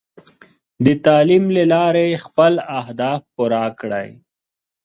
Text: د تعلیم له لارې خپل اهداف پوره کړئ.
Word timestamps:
د 0.85 0.87
تعلیم 1.05 1.43
له 1.57 1.63
لارې 1.73 2.21
خپل 2.25 2.53
اهداف 2.79 3.21
پوره 3.33 3.65
کړئ. 3.79 4.09